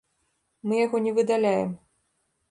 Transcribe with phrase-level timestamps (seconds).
[0.69, 1.71] Мы яго не выдаляем.